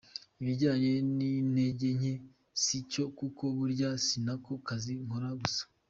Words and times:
Ikijyane 0.39 0.91
n’intege 1.17 1.89
nke 1.99 2.13
si 2.63 2.77
cyo 2.91 3.05
kuko 3.17 3.43
burya 3.57 3.89
si 4.05 4.15
nako 4.25 4.53
kazi 4.67 4.93
nkora 5.05 5.29
gusa". 5.41 5.63